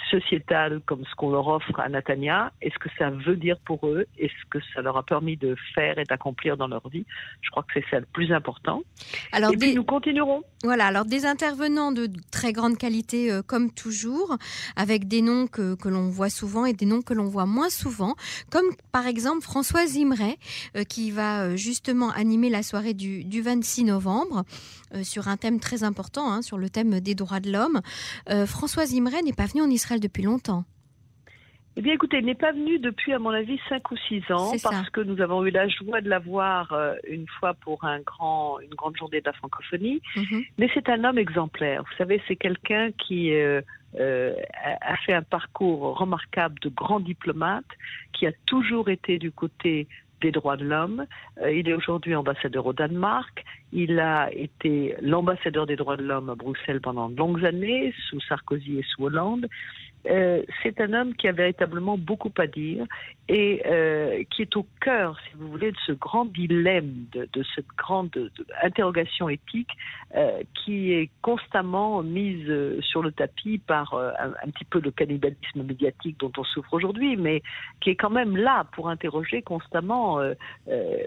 sociétal 0.09 0.81
comme 0.85 1.03
ce 1.05 1.15
qu'on 1.15 1.31
leur 1.31 1.47
offre 1.47 1.79
à 1.79 1.89
Natania 1.89 2.51
et 2.61 2.69
ce 2.69 2.79
que 2.79 2.89
ça 2.97 3.09
veut 3.09 3.35
dire 3.35 3.57
pour 3.65 3.87
eux? 3.87 4.05
Et 4.17 4.29
ce 4.29 4.49
que 4.49 4.59
ça 4.73 4.81
leur 4.81 4.97
a 4.97 5.03
permis 5.03 5.37
de 5.37 5.55
faire 5.75 5.97
et 5.97 6.03
d'accomplir 6.03 6.57
dans 6.57 6.67
leur 6.67 6.87
vie? 6.89 7.05
Je 7.41 7.49
crois 7.49 7.63
que 7.63 7.73
c'est 7.73 7.85
ça 7.89 7.99
le 7.99 8.05
plus 8.05 8.31
important. 8.31 8.81
Alors, 9.31 9.53
et 9.53 9.57
puis 9.57 9.75
nous 9.75 9.83
continuerons. 9.83 10.43
Voilà, 10.63 10.87
alors 10.87 11.05
des 11.05 11.25
intervenants 11.25 11.91
de 11.91 12.09
très 12.31 12.53
grande 12.53 12.77
qualité 12.77 13.31
euh, 13.31 13.41
comme 13.41 13.71
toujours, 13.71 14.37
avec 14.75 15.07
des 15.07 15.21
noms 15.21 15.47
que, 15.47 15.75
que 15.75 15.89
l'on 15.89 16.09
voit 16.09 16.29
souvent 16.29 16.65
et 16.65 16.73
des 16.73 16.85
noms 16.85 17.01
que 17.01 17.13
l'on 17.13 17.27
voit 17.27 17.45
moins 17.45 17.69
souvent, 17.69 18.15
comme 18.51 18.67
par 18.91 19.07
exemple 19.07 19.41
Françoise 19.41 19.95
Imray 19.95 20.37
euh, 20.75 20.83
qui 20.83 21.11
va 21.11 21.55
justement 21.55 22.09
animer 22.11 22.49
la 22.49 22.63
soirée 22.63 22.93
du, 22.93 23.23
du 23.23 23.41
26 23.41 23.85
novembre 23.85 24.43
sur 25.03 25.27
un 25.27 25.37
thème 25.37 25.59
très 25.59 25.83
important, 25.83 26.31
hein, 26.31 26.41
sur 26.41 26.57
le 26.57 26.68
thème 26.69 26.99
des 26.99 27.15
droits 27.15 27.39
de 27.39 27.51
l'homme. 27.51 27.81
Euh, 28.29 28.45
Françoise 28.45 28.93
Imray 28.93 29.23
n'est 29.23 29.33
pas 29.33 29.45
venue 29.45 29.61
en 29.61 29.69
Israël 29.69 29.99
depuis 29.99 30.23
longtemps. 30.23 30.65
Eh 31.75 31.81
bien, 31.81 31.93
écoutez, 31.93 32.17
elle 32.17 32.25
n'est 32.25 32.35
pas 32.35 32.51
venue 32.51 32.77
depuis, 32.79 33.13
à 33.13 33.19
mon 33.19 33.29
avis, 33.29 33.57
5 33.69 33.91
ou 33.91 33.95
6 33.95 34.31
ans, 34.31 34.51
parce 34.61 34.89
que 34.89 34.99
nous 34.99 35.21
avons 35.21 35.45
eu 35.45 35.49
la 35.49 35.67
joie 35.69 36.01
de 36.01 36.09
la 36.09 36.19
voir 36.19 36.73
euh, 36.73 36.95
une 37.07 37.25
fois 37.39 37.53
pour 37.53 37.85
un 37.85 38.01
grand, 38.01 38.59
une 38.59 38.73
grande 38.73 38.97
journée 38.97 39.21
de 39.21 39.25
la 39.25 39.33
francophonie. 39.33 40.01
Mhm. 40.15 40.43
Mais 40.57 40.69
c'est 40.73 40.89
un 40.89 41.03
homme 41.05 41.17
exemplaire. 41.17 41.83
Vous 41.83 41.97
savez, 41.97 42.21
c'est 42.27 42.35
quelqu'un 42.35 42.91
qui 42.91 43.31
euh, 43.31 43.61
a 43.95 44.97
fait 45.05 45.13
un 45.13 45.21
parcours 45.21 45.97
remarquable 45.97 46.59
de 46.59 46.69
grand 46.69 46.99
diplomate, 46.99 47.65
qui 48.11 48.27
a 48.27 48.31
toujours 48.45 48.89
été 48.89 49.17
du 49.17 49.31
côté 49.31 49.87
des 50.21 50.31
droits 50.31 50.57
de 50.57 50.65
l'homme. 50.65 51.05
Euh, 51.41 51.51
il 51.51 51.67
est 51.67 51.73
aujourd'hui 51.73 52.15
ambassadeur 52.15 52.65
au 52.65 52.73
Danemark. 52.73 53.43
Il 53.71 53.99
a 53.99 54.31
été 54.33 54.95
l'ambassadeur 55.01 55.65
des 55.65 55.75
droits 55.75 55.97
de 55.97 56.03
l'homme 56.03 56.29
à 56.29 56.35
Bruxelles 56.35 56.81
pendant 56.81 57.09
de 57.09 57.17
longues 57.17 57.45
années, 57.45 57.93
sous 58.09 58.19
Sarkozy 58.21 58.79
et 58.79 58.83
sous 58.83 59.05
Hollande. 59.05 59.47
Euh, 60.07 60.43
c'est 60.63 60.79
un 60.79 60.93
homme 60.93 61.13
qui 61.13 61.27
a 61.27 61.31
véritablement 61.31 61.97
beaucoup 61.97 62.31
à 62.37 62.47
dire 62.47 62.85
et 63.27 63.61
euh, 63.65 64.23
qui 64.31 64.43
est 64.43 64.55
au 64.55 64.65
cœur, 64.81 65.19
si 65.27 65.35
vous 65.35 65.49
voulez, 65.49 65.71
de 65.71 65.77
ce 65.85 65.91
grand 65.91 66.25
dilemme, 66.25 67.05
de, 67.11 67.43
cette 67.53 67.67
grande 67.77 68.31
interrogation 68.63 69.29
éthique 69.29 69.69
euh, 70.15 70.41
qui 70.55 70.93
est 70.93 71.09
constamment 71.21 72.01
mise 72.01 72.49
sur 72.81 73.03
le 73.03 73.11
tapis 73.11 73.59
par 73.59 73.93
un, 73.93 74.49
petit 74.51 74.65
peu 74.65 74.79
le 74.79 74.91
cannibalisme 74.91 75.63
médiatique 75.63 76.19
dont 76.19 76.31
on 76.37 76.43
souffre 76.43 76.73
aujourd'hui, 76.73 77.17
mais 77.17 77.43
qui 77.81 77.91
est 77.91 77.95
quand 77.95 78.09
même 78.09 78.37
là 78.37 78.65
pour 78.71 78.89
interroger 78.89 79.41
constamment 79.41 80.19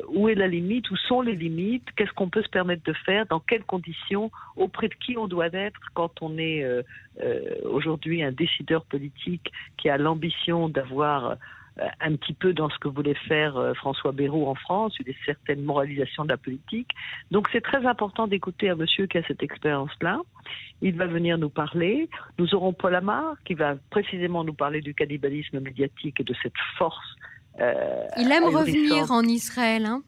où 0.09 0.29
est 0.29 0.35
la 0.35 0.47
limite, 0.47 0.91
où 0.91 0.97
sont 0.97 1.23
les 1.23 1.35
limites, 1.35 1.89
qu'est-ce 1.97 2.13
qu'on 2.13 2.29
peut 2.29 2.43
se 2.43 2.49
permettre 2.49 2.85
de 2.85 2.93
faire, 2.93 3.27
dans 3.27 3.41
quelles 3.41 3.65
conditions, 3.65 4.31
auprès 4.57 4.89
de 4.89 4.95
qui 4.95 5.17
on 5.17 5.27
doit 5.27 5.53
être 5.53 5.81
quand 5.95 6.23
on 6.23 6.39
est 6.39 6.65
aujourd'hui 7.65 8.23
un 8.23 8.33
décideur 8.33 8.82
politique 8.85 9.51
qui 9.77 9.89
a 9.89 9.99
l'ambition 9.99 10.69
d'avoir 10.69 11.37
euh, 11.81 11.87
un 12.01 12.17
petit 12.17 12.35
peu 12.35 12.53
dans 12.53 12.69
ce 12.69 12.79
que 12.79 12.89
voulait 12.89 13.17
faire 13.27 13.57
euh, 13.57 13.73
François 13.73 14.13
Bayrou 14.13 14.47
en 14.47 14.55
France, 14.55 14.95
une 14.99 15.15
certaine 15.25 15.63
moralisation 15.63 16.25
de 16.25 16.29
la 16.29 16.37
politique. 16.37 16.91
Donc 17.31 17.49
c'est 17.51 17.63
très 17.63 17.87
important 17.87 18.27
d'écouter 18.27 18.69
un 18.69 18.75
monsieur 18.75 19.07
qui 19.07 19.17
a 19.17 19.23
cette 19.27 19.43
expérience-là. 19.43 20.21
Il 20.83 20.97
va 20.97 21.07
venir 21.07 21.39
nous 21.39 21.49
parler. 21.49 22.11
Nous 22.39 22.55
aurons 22.55 22.75
Paul 22.75 22.95
Amar 22.95 23.37
qui 23.47 23.55
va 23.55 23.77
précisément 23.89 24.45
nous 24.45 24.53
parler 24.53 24.83
du 24.83 24.93
cannibalisme 24.93 25.61
médiatique 25.61 26.21
et 26.21 26.25
de 26.25 26.35
cette 26.43 26.59
force. 26.77 27.17
Euh, 27.59 28.05
Il 28.19 28.31
aime 28.31 28.45
revenir 28.45 29.11
en 29.11 29.23
Israël, 29.23 29.87
hein 29.87 30.03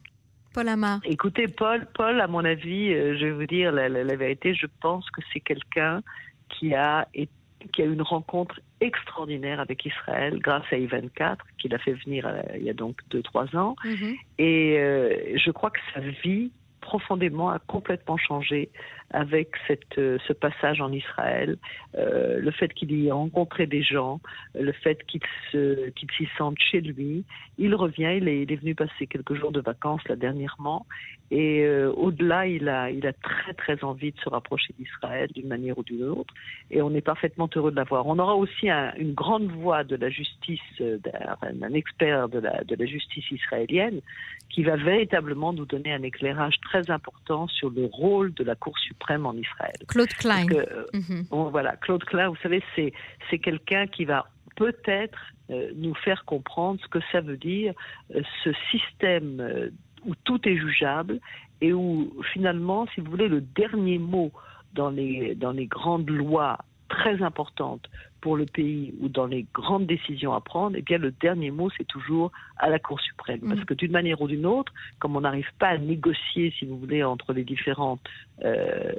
Paul 0.53 0.67
Amar. 0.69 0.99
Écoutez, 1.03 1.47
Paul, 1.47 1.87
Paul, 1.95 2.21
à 2.21 2.27
mon 2.27 2.45
avis, 2.45 2.93
je 2.93 3.25
vais 3.25 3.31
vous 3.31 3.47
dire 3.47 3.71
la, 3.71 3.89
la 3.89 4.15
vérité, 4.15 4.53
je 4.53 4.67
pense 4.81 5.09
que 5.09 5.21
c'est 5.33 5.39
quelqu'un 5.39 6.01
qui 6.47 6.75
a 6.75 7.07
été 7.15 7.31
qui 7.71 7.81
a 7.81 7.85
eu 7.85 7.93
une 7.93 8.01
rencontre 8.01 8.59
extraordinaire 8.81 9.59
avec 9.59 9.85
Israël 9.85 10.39
grâce 10.39 10.65
à 10.71 10.77
I-24, 10.77 11.37
qu'il 11.57 11.73
a 11.73 11.79
fait 11.79 11.93
venir 11.93 12.27
euh, 12.27 12.41
il 12.55 12.63
y 12.63 12.69
a 12.69 12.73
donc 12.73 12.97
2-3 13.11 13.57
ans. 13.57 13.75
Mhm. 13.83 14.15
Et 14.37 14.77
euh, 14.77 15.37
je 15.37 15.51
crois 15.51 15.69
que 15.69 15.79
sa 15.93 16.01
vie 16.01 16.51
profondément 16.81 17.49
a 17.49 17.59
complètement 17.59 18.17
changé 18.17 18.69
avec 19.11 19.49
euh, 19.97 20.17
ce 20.27 20.33
passage 20.33 20.81
en 20.81 20.91
Israël, 20.91 21.57
euh, 21.97 22.39
le 22.39 22.51
fait 22.51 22.73
qu'il 22.73 22.91
y 22.91 23.07
ait 23.07 23.11
rencontré 23.11 23.67
des 23.67 23.83
gens, 23.83 24.19
le 24.55 24.71
fait 24.71 25.05
qu'il 25.05 25.21
se, 25.51 25.91
s'y 26.17 26.27
sente 26.37 26.57
chez 26.59 26.81
lui. 26.81 27.23
Il 27.57 27.75
revient, 27.75 28.17
il 28.17 28.27
est, 28.27 28.55
venu 28.55 28.75
passer 28.75 29.07
quelques 29.07 29.35
jours 29.35 29.51
de 29.51 29.61
vacances 29.61 30.05
là 30.09 30.15
dernièrement, 30.15 30.85
et 31.31 31.63
euh, 31.63 31.91
au-delà, 31.93 32.47
il 32.47 32.67
a, 32.67 32.89
très 33.21 33.53
très 33.53 33.83
envie 33.83 34.11
de 34.11 34.19
se 34.19 34.29
rapprocher 34.29 34.73
d'Israël 34.77 35.29
d'une 35.33 35.47
manière 35.47 35.77
ou 35.77 35.83
d'une 35.83 36.03
autre, 36.03 36.33
et 36.71 36.81
on 36.81 36.93
est 36.93 37.01
parfaitement 37.01 37.49
heureux 37.55 37.71
de 37.71 37.75
l'avoir. 37.75 38.07
On 38.07 38.19
aura 38.19 38.35
aussi 38.35 38.69
un, 38.69 38.93
une 38.97 39.13
grande 39.13 39.49
voix 39.51 39.83
de 39.83 39.95
la 39.95 40.09
justice, 40.09 40.59
un 40.81 41.73
expert 41.73 42.27
de 42.29 42.39
la 42.39 42.85
justice 42.85 43.31
israélienne, 43.31 44.01
qui 44.49 44.63
va 44.63 44.75
véritablement 44.75 45.53
nous 45.53 45.65
donner 45.65 45.93
un 45.93 46.03
éclairage 46.03 46.59
très 46.61 46.89
important 46.89 47.47
sur 47.47 47.69
le 47.69 47.85
rôle 47.85 48.33
de 48.33 48.43
la 48.43 48.55
Cour 48.55 48.77
suprême 48.79 48.94
en 49.09 49.37
Israël. 49.37 49.75
Claude 49.87 50.09
Klein. 50.09 50.45
Euh, 50.51 50.85
mhm. 50.93 51.25
voilà, 51.29 51.75
Claude 51.77 52.03
Klein, 52.03 52.29
vous 52.29 52.37
savez, 52.41 52.63
c'est, 52.75 52.93
c'est 53.29 53.39
quelqu'un 53.39 53.87
qui 53.87 54.05
va 54.05 54.27
peut-être 54.55 55.19
euh, 55.49 55.71
nous 55.75 55.93
faire 55.95 56.25
comprendre 56.25 56.79
ce 56.81 56.87
que 56.87 56.99
ça 57.11 57.21
veut 57.21 57.37
dire, 57.37 57.73
euh, 58.15 58.21
ce 58.43 58.51
système 58.71 59.71
où 60.05 60.13
tout 60.23 60.47
est 60.47 60.57
jugeable 60.57 61.19
et 61.61 61.73
où 61.73 62.13
finalement, 62.33 62.87
si 62.93 63.01
vous 63.01 63.11
voulez, 63.11 63.27
le 63.27 63.41
dernier 63.41 63.97
mot 63.97 64.31
dans 64.73 64.89
les, 64.89 65.35
dans 65.35 65.51
les 65.51 65.67
grandes 65.67 66.09
lois 66.09 66.57
très 66.87 67.21
importantes 67.21 67.89
pour 68.21 68.37
le 68.37 68.45
pays 68.45 68.93
ou 69.01 69.07
dans 69.07 69.27
les 69.27 69.45
grandes 69.53 69.85
décisions 69.85 70.33
à 70.33 70.41
prendre, 70.41 70.75
eh 70.75 70.81
bien 70.81 70.97
le 70.97 71.11
dernier 71.11 71.51
mot 71.51 71.69
c'est 71.77 71.87
toujours 71.87 72.31
à 72.57 72.69
la 72.69 72.79
Cour 72.79 72.99
suprême, 72.99 73.41
parce 73.41 73.61
mm. 73.61 73.65
que 73.65 73.73
d'une 73.75 73.91
manière 73.91 74.19
ou 74.19 74.27
d'une 74.27 74.47
autre, 74.47 74.73
comme 74.97 75.15
on 75.15 75.21
n'arrive 75.21 75.51
pas 75.59 75.67
à 75.67 75.77
négocier, 75.77 76.51
si 76.57 76.65
vous 76.65 76.77
voulez, 76.77 77.03
entre 77.03 77.33
les 77.33 77.43
différentes, 77.43 78.01
euh, 78.43 78.91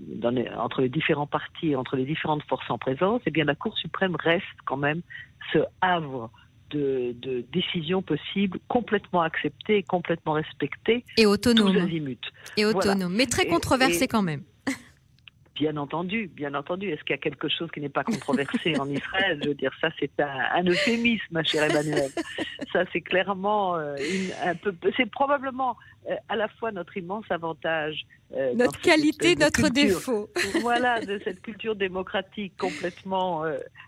dans 0.00 0.34
entre 0.58 0.82
les 0.82 0.88
différents 0.88 1.28
partis, 1.28 1.76
entre 1.76 1.94
les 1.94 2.04
différentes 2.04 2.42
forces 2.44 2.68
en 2.68 2.78
présence, 2.78 3.20
eh 3.26 3.30
bien 3.30 3.44
la 3.44 3.54
Cour 3.54 3.78
suprême 3.78 4.16
reste 4.16 4.44
quand 4.64 4.76
même 4.76 5.02
ce 5.52 5.58
havre 5.80 6.30
de, 6.70 7.14
de, 7.22 7.44
décisions 7.52 8.02
possibles 8.02 8.58
complètement 8.68 9.22
acceptées, 9.22 9.82
complètement 9.84 10.32
respectées. 10.32 11.04
Et 11.16 11.26
autonome. 11.26 11.76
Et 12.56 12.64
autonome, 12.64 13.14
mais 13.14 13.26
très 13.26 13.46
controversé 13.46 14.06
quand 14.06 14.22
même. 14.22 14.42
Bien 15.58 15.76
entendu, 15.76 16.28
bien 16.28 16.54
entendu. 16.54 16.88
Est-ce 16.88 17.02
qu'il 17.02 17.10
y 17.10 17.18
a 17.18 17.18
quelque 17.18 17.48
chose 17.48 17.68
qui 17.72 17.80
n'est 17.80 17.88
pas 17.88 18.04
controversé 18.04 18.78
en 18.78 18.88
Israël? 18.88 19.40
Je 19.42 19.48
veux 19.48 19.54
dire, 19.56 19.72
ça 19.80 19.88
c'est 19.98 20.20
un, 20.20 20.62
euphémisme, 20.62 21.26
ma 21.32 21.42
chère 21.42 21.64
Emmanuel. 21.64 22.10
Ça 22.72 22.84
c'est 22.92 23.00
clairement 23.00 23.76
euh, 23.76 23.96
un 24.44 24.54
peu. 24.54 24.72
C'est 24.96 25.10
probablement 25.10 25.76
euh, 26.08 26.14
à 26.28 26.36
la 26.36 26.46
fois 26.46 26.70
notre 26.70 26.96
immense 26.96 27.24
avantage. 27.30 28.06
Euh, 28.36 28.54
notre 28.54 28.80
qualité, 28.80 29.34
notre 29.34 29.68
défaut. 29.68 30.28
voilà, 30.60 31.00
de 31.00 31.20
cette 31.24 31.42
culture 31.42 31.74
démocratique 31.74 32.52
complètement, 32.56 33.42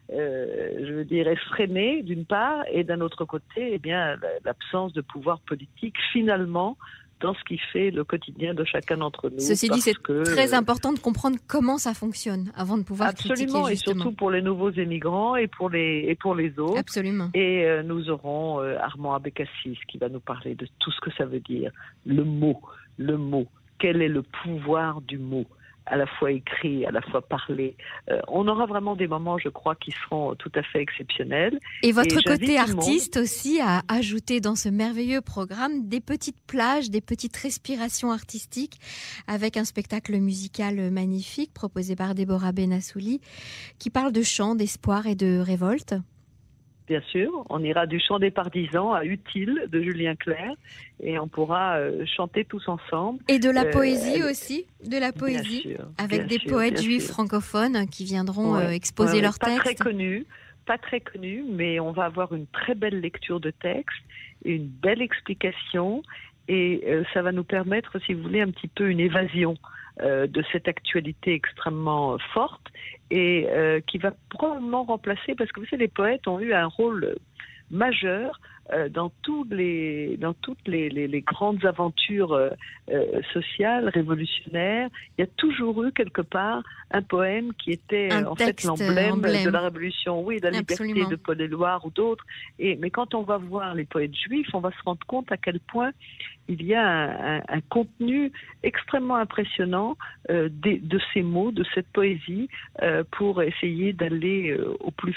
je 0.08 0.92
veux 0.92 1.04
dire, 1.04 1.28
effrénée 1.28 2.02
d'une 2.02 2.24
part, 2.24 2.64
et 2.72 2.82
d'un 2.82 3.00
autre 3.00 3.24
côté, 3.26 3.74
eh 3.74 3.78
bien, 3.78 4.16
l'absence 4.44 4.92
de 4.92 5.02
pouvoir 5.02 5.38
politique 5.40 5.96
finalement 6.12 6.76
dans 7.20 7.34
ce 7.34 7.44
qui 7.44 7.58
fait 7.72 7.90
le 7.90 8.04
quotidien 8.04 8.54
de 8.54 8.64
chacun 8.64 8.96
d'entre 8.96 9.28
nous. 9.30 9.38
Ceci 9.38 9.68
dit, 9.68 9.80
c'est 9.80 9.94
très 10.24 10.54
important 10.54 10.92
de 10.92 10.98
comprendre 10.98 11.38
comment 11.46 11.78
ça 11.78 11.94
fonctionne 11.94 12.50
avant 12.56 12.78
de 12.78 12.82
pouvoir 12.82 13.10
Absolument, 13.10 13.64
critiquer, 13.64 13.72
et 13.72 13.76
surtout 13.76 14.12
pour 14.12 14.30
les 14.30 14.42
nouveaux 14.42 14.70
émigrants 14.70 15.36
et 15.36 15.46
pour 15.46 15.70
les, 15.70 16.04
et 16.08 16.14
pour 16.14 16.34
les 16.34 16.58
autres. 16.58 16.78
Absolument. 16.78 17.30
Et 17.34 17.64
euh, 17.64 17.82
nous 17.82 18.10
aurons 18.10 18.60
euh, 18.60 18.76
Armand 18.78 19.14
Abécassis 19.14 19.78
qui 19.88 19.98
va 19.98 20.08
nous 20.08 20.20
parler 20.20 20.54
de 20.54 20.66
tout 20.78 20.90
ce 20.90 21.00
que 21.00 21.10
ça 21.16 21.26
veut 21.26 21.40
dire, 21.40 21.70
le 22.06 22.24
mot, 22.24 22.60
le 22.98 23.16
mot. 23.16 23.46
Quel 23.78 24.02
est 24.02 24.08
le 24.08 24.22
pouvoir 24.22 25.00
du 25.00 25.18
mot? 25.18 25.46
À 25.90 25.96
la 25.96 26.06
fois 26.06 26.30
écrit, 26.30 26.86
à 26.86 26.92
la 26.92 27.02
fois 27.02 27.20
parlé. 27.20 27.76
Euh, 28.10 28.20
on 28.28 28.46
aura 28.46 28.66
vraiment 28.66 28.94
des 28.94 29.08
moments, 29.08 29.38
je 29.38 29.48
crois, 29.48 29.74
qui 29.74 29.90
seront 29.90 30.34
tout 30.36 30.52
à 30.54 30.62
fait 30.62 30.80
exceptionnels. 30.80 31.58
Et 31.82 31.92
votre 31.92 32.22
côté 32.22 32.58
artiste 32.58 33.16
aussi 33.16 33.60
a 33.60 33.82
ajouté 33.88 34.40
dans 34.40 34.54
ce 34.54 34.68
merveilleux 34.68 35.20
programme 35.20 35.88
des 35.88 36.00
petites 36.00 36.40
plages, 36.46 36.90
des 36.90 37.00
petites 37.00 37.36
respirations 37.36 38.12
artistiques 38.12 38.78
avec 39.26 39.56
un 39.56 39.64
spectacle 39.64 40.16
musical 40.18 40.90
magnifique 40.90 41.52
proposé 41.52 41.96
par 41.96 42.14
Déborah 42.14 42.52
Benassouli 42.52 43.20
qui 43.78 43.90
parle 43.90 44.12
de 44.12 44.22
chant, 44.22 44.54
d'espoir 44.54 45.06
et 45.06 45.16
de 45.16 45.38
révolte 45.38 45.94
bien 46.90 47.00
sûr. 47.12 47.46
On 47.48 47.62
ira 47.62 47.86
du 47.86 48.00
chant 48.00 48.18
des 48.18 48.32
partisans 48.32 48.92
à 48.92 49.04
Utile 49.04 49.68
de 49.68 49.80
Julien 49.80 50.16
Clerc 50.16 50.56
et 51.00 51.20
on 51.20 51.28
pourra 51.28 51.76
euh, 51.76 52.04
chanter 52.04 52.44
tous 52.44 52.66
ensemble. 52.66 53.20
Et 53.28 53.38
de 53.38 53.48
la 53.48 53.66
euh, 53.66 53.70
poésie 53.70 54.24
aussi, 54.24 54.66
de 54.84 54.98
la 54.98 55.12
poésie, 55.12 55.76
avec 55.98 56.26
des 56.26 56.40
poètes 56.40 56.82
juifs 56.82 57.06
francophones 57.06 57.86
qui 57.88 58.04
viendront 58.04 58.56
euh, 58.56 58.70
exposer 58.70 59.20
leurs 59.20 59.38
textes. 59.38 59.58
Pas 59.58 59.62
très 59.62 59.74
connus, 59.76 60.26
pas 60.66 60.78
très 60.78 61.00
connus, 61.00 61.44
mais 61.48 61.78
on 61.78 61.92
va 61.92 62.06
avoir 62.06 62.34
une 62.34 62.48
très 62.48 62.74
belle 62.74 63.00
lecture 63.00 63.38
de 63.38 63.52
texte, 63.52 64.02
une 64.44 64.66
belle 64.66 65.00
explication 65.00 66.02
et 66.48 66.82
ça 67.14 67.22
va 67.22 67.30
nous 67.30 67.44
permettre, 67.44 68.00
si 68.04 68.14
vous 68.14 68.24
voulez, 68.24 68.40
un 68.40 68.50
petit 68.50 68.66
peu 68.66 68.90
une 68.90 68.98
évasion 68.98 69.54
euh, 70.00 70.26
de 70.26 70.42
cette 70.52 70.68
actualité 70.68 71.34
extrêmement 71.34 72.16
forte 72.32 72.68
et 73.10 73.46
euh, 73.48 73.80
qui 73.80 73.98
va 73.98 74.12
probablement 74.30 74.84
remplacer, 74.84 75.34
parce 75.34 75.50
que 75.52 75.60
vous 75.60 75.66
savez, 75.66 75.84
les 75.84 75.88
poètes 75.88 76.26
ont 76.28 76.40
eu 76.40 76.52
un 76.52 76.66
rôle 76.66 77.16
majeur 77.70 78.40
dans, 78.88 79.10
tous 79.22 79.44
les, 79.50 80.16
dans 80.18 80.34
toutes 80.34 80.66
les, 80.66 80.88
les, 80.88 81.20
grandes 81.22 81.64
aventures 81.64 82.32
euh, 82.32 82.50
euh, 82.90 83.20
sociales, 83.32 83.88
révolutionnaires. 83.88 84.88
Il 85.16 85.22
y 85.22 85.24
a 85.24 85.30
toujours 85.36 85.82
eu 85.84 85.92
quelque 85.92 86.22
part 86.22 86.62
un 86.90 87.02
poème 87.02 87.52
qui 87.54 87.72
était 87.72 88.12
en 88.24 88.34
fait 88.34 88.62
l'emblème 88.64 89.20
de 89.20 89.50
la 89.50 89.60
révolution, 89.60 90.22
oui, 90.22 90.38
de 90.38 90.44
la 90.44 90.50
liberté 90.50 91.04
de 91.04 91.16
Paul 91.16 91.40
Éluard 91.40 91.84
ou 91.84 91.90
d'autres. 91.90 92.24
Et 92.58 92.76
mais 92.76 92.90
quand 92.90 93.14
on 93.14 93.22
va 93.22 93.38
voir 93.38 93.74
les 93.74 93.84
poètes 93.84 94.14
juifs, 94.14 94.48
on 94.54 94.60
va 94.60 94.70
se 94.70 94.82
rendre 94.84 95.04
compte 95.06 95.30
à 95.32 95.36
quel 95.36 95.60
point 95.60 95.92
il 96.48 96.62
y 96.64 96.74
a 96.74 96.84
un, 96.84 97.38
un, 97.38 97.60
contenu 97.68 98.32
extrêmement 98.62 99.16
impressionnant 99.16 99.96
euh, 100.30 100.48
de, 100.50 100.78
de, 100.82 101.00
ces 101.14 101.22
mots, 101.22 101.52
de 101.52 101.64
cette 101.74 101.86
poésie, 101.88 102.48
euh, 102.82 103.04
pour 103.12 103.42
essayer 103.42 103.92
d'aller 103.92 104.56
au 104.80 104.90
plus 104.90 105.16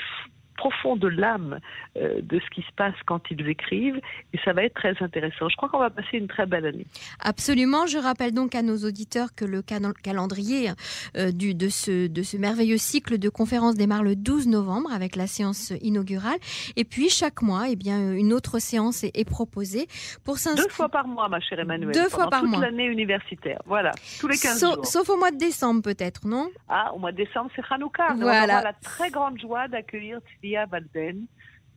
profond 0.56 0.96
de 0.96 1.08
l'âme 1.08 1.60
euh, 1.98 2.22
de 2.22 2.40
ce 2.40 2.50
qui 2.50 2.62
se 2.62 2.72
passe 2.76 2.96
quand 3.06 3.22
ils 3.32 3.48
écrivent 3.48 4.00
et 4.34 4.40
ça 4.44 4.54
va 4.54 4.64
être 4.64 4.76
très 4.76 4.96
intéressant. 5.02 5.50
Je 5.50 5.56
crois 5.56 5.70
qu'on 5.70 5.80
va 5.80 5.90
passer 5.90 6.18
une 6.18 6.28
très 6.28 6.46
belle 6.46 6.66
année. 6.66 6.86
Absolument. 7.20 7.88
Je 7.88 7.98
rappelle 7.98 8.34
donc 8.34 8.56
à 8.56 8.62
nos 8.62 8.78
auditeurs 8.78 9.36
que 9.36 9.46
le 9.46 9.62
calendrier 9.62 10.72
euh, 11.18 11.32
du, 11.32 11.54
de, 11.56 11.70
ce, 11.70 12.08
de 12.08 12.24
ce 12.24 12.38
merveilleux 12.38 12.78
cycle 12.78 13.18
de 13.18 13.30
conférences 13.30 13.76
démarre 13.76 14.04
le 14.04 14.16
12 14.16 14.48
novembre 14.48 14.92
avec 14.92 15.16
la 15.16 15.28
séance 15.28 15.74
inaugurale 15.82 16.38
et 16.76 16.84
puis 16.84 17.10
chaque 17.10 17.42
mois, 17.42 17.66
eh 17.70 17.76
bien, 17.76 18.14
une 18.14 18.34
autre 18.34 18.60
séance 18.60 19.04
est, 19.04 19.24
proposée 19.24 19.88
pour 20.26 20.38
s'inscrire. 20.38 20.68
Deux 20.68 20.74
fois 20.74 20.90
par 20.90 21.08
mois, 21.08 21.30
ma 21.30 21.40
chère 21.40 21.60
Emmanuelle. 21.60 21.94
Deux 21.94 22.10
fois 22.10 22.30
par 22.30 22.42
toute 22.42 22.50
mois. 22.50 22.60
l'année 22.60 22.86
universitaire. 22.86 23.62
Voilà, 23.66 23.92
tous 24.20 24.28
les 24.28 24.38
15 24.38 24.60
jours. 24.60 24.86
Sauf 24.86 25.10
au 25.10 25.18
mois 25.18 25.32
de 25.32 25.38
décembre 25.38 25.82
peut-être, 25.82 26.28
non? 26.28 26.50
Ah, 26.68 26.94
au 26.94 27.00
mois 27.00 27.12
de 27.12 27.18
décembre, 27.18 27.50
c'est 27.56 27.64
Hanouka. 27.70 28.14
Voilà. 28.16 28.56
On 28.56 28.60
a 28.60 28.64
la 28.64 28.74
très 28.74 29.10
grande 29.10 29.40
joie 29.40 29.68
d'accueillir 29.68 30.20
Lia 30.44 30.66
Balden, 30.66 31.26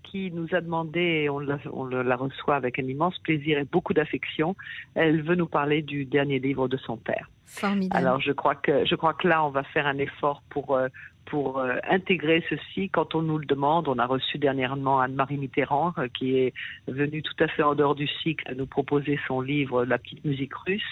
qui 0.02 0.30
nous 0.30 0.48
a 0.54 0.60
demandé, 0.60 1.00
et 1.00 1.30
on 1.30 1.38
la, 1.38 1.58
on 1.72 1.84
la 1.86 2.16
reçoit 2.16 2.56
avec 2.56 2.78
un 2.78 2.84
immense 2.84 3.18
plaisir 3.18 3.58
et 3.58 3.64
beaucoup 3.64 3.94
d'affection, 3.94 4.56
elle 4.94 5.22
veut 5.22 5.34
nous 5.34 5.46
parler 5.46 5.82
du 5.82 6.04
dernier 6.04 6.38
livre 6.38 6.68
de 6.68 6.76
son 6.76 6.96
père. 6.96 7.28
Formidable. 7.46 7.96
Alors 7.96 8.20
je 8.20 8.32
crois 8.32 8.56
que 8.56 8.84
je 8.84 8.94
crois 8.96 9.14
que 9.14 9.28
là 9.28 9.44
on 9.44 9.50
va 9.50 9.62
faire 9.62 9.86
un 9.86 9.98
effort 9.98 10.42
pour 10.50 10.74
euh, 10.74 10.88
pour 11.26 11.58
euh, 11.58 11.76
intégrer 11.88 12.44
ceci 12.48 12.88
quand 12.88 13.14
on 13.14 13.22
nous 13.22 13.38
le 13.38 13.46
demande. 13.46 13.86
On 13.86 13.98
a 13.98 14.06
reçu 14.06 14.38
dernièrement 14.38 15.00
Anne-Marie 15.00 15.38
Mitterrand 15.38 15.92
euh, 15.98 16.08
qui 16.08 16.38
est 16.38 16.52
venue 16.88 17.22
tout 17.22 17.36
à 17.38 17.46
fait 17.46 17.62
en 17.62 17.76
dehors 17.76 17.94
du 17.94 18.08
cycle 18.08 18.52
nous 18.56 18.66
proposer 18.66 19.18
son 19.28 19.40
livre 19.40 19.84
La 19.84 19.98
petite 19.98 20.24
musique 20.24 20.54
russe. 20.54 20.82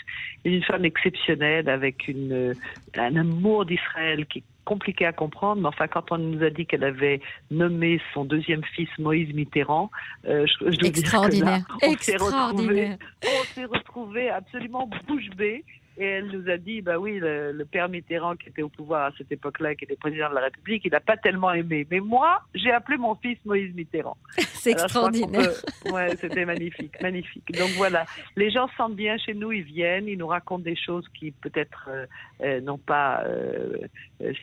Une 0.45 0.63
femme 0.63 0.85
exceptionnelle 0.85 1.69
avec 1.69 2.07
une, 2.07 2.55
un 2.97 3.17
amour 3.17 3.67
d'Israël 3.67 4.25
qui 4.27 4.45
compliqué 4.65 5.07
à 5.07 5.13
comprendre, 5.13 5.63
mais 5.63 5.69
enfin, 5.69 5.87
quand 5.89 6.13
on 6.13 6.19
nous 6.19 6.43
a 6.43 6.51
dit 6.51 6.67
qu'elle 6.67 6.85
avait 6.85 7.21
nommé 7.51 8.01
son 8.13 8.25
deuxième 8.25 8.65
fils 8.75 8.89
Moïse 8.99 9.33
Mitterrand, 9.35 9.91
euh, 10.27 10.47
je, 10.47 10.71
je 10.71 10.87
Extraordinaire. 10.87 11.59
Dire 11.59 11.89
on 11.89 13.45
s'est 13.45 13.65
retrouvé, 13.65 14.31
absolument 14.31 14.89
bouche 15.07 15.31
bée. 15.37 15.65
Et 15.97 16.05
elle 16.05 16.27
nous 16.27 16.51
a 16.51 16.57
dit, 16.57 16.81
bah 16.81 16.99
oui, 16.99 17.19
le, 17.21 17.65
père 17.65 17.89
Mitterrand 17.89 18.35
qui 18.37 18.49
était 18.49 18.63
au 18.63 18.69
pouvoir 18.69 19.07
à 19.07 19.11
cette 19.17 19.31
époque-là, 19.31 19.75
qui 19.75 19.85
était 19.85 19.97
président 19.97 20.29
de 20.29 20.35
la 20.35 20.43
République, 20.43 20.83
il 20.85 20.91
n'a 20.91 21.01
pas 21.01 21.17
tellement 21.17 21.53
aimé. 21.53 21.87
Mais 21.91 22.01
moi, 22.01 22.43
j'ai 22.55 22.73
appelé 22.73 22.99
mon 22.99 23.15
fils 23.15 23.39
Moïse 23.45 23.73
Mitterrand. 23.75 24.17
C'est 24.55 24.73
extraordinaire. 24.73 25.51
Ouais, 25.93 26.17
c'était 26.17 26.45
magnifique, 26.45 27.01
magnifique. 27.01 27.53
Donc 27.53 27.71
voilà, 27.77 28.07
les 28.35 28.51
gens 28.51 28.67
se 28.69 28.75
sentent 28.77 28.97
bien 28.97 29.19
chez 29.19 29.35
nous, 29.35 29.53
ils 29.53 29.63
viennent, 29.63 30.09
ils 30.09 30.19
nous 30.19 30.27
racontent 30.27 30.65
des 30.65 30.77
choses 30.77 31.07
qui 31.19 31.31
peut-être 31.31 31.89
euh, 31.89 32.07
euh, 32.43 32.61
n'ont 32.61 32.79
pas, 32.79 33.23
euh, 33.27 33.77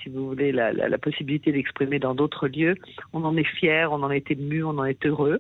si 0.01 0.10
vous 0.10 0.27
voulez, 0.29 0.51
la, 0.51 0.72
la 0.72 0.98
possibilité 0.98 1.51
d'exprimer 1.51 2.00
dans 2.00 2.15
d'autres 2.15 2.48
lieux. 2.48 2.75
On 3.13 3.24
en 3.24 3.36
est 3.36 3.43
fiers, 3.43 3.88
on 3.91 4.03
en 4.03 4.12
est 4.12 4.29
ému, 4.31 4.63
on 4.63 4.77
en 4.77 4.86
est 4.86 5.05
heureux. 5.05 5.39